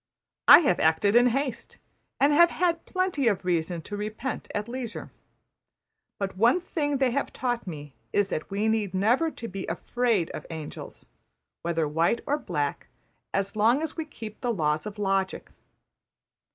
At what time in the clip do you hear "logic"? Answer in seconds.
14.97-15.51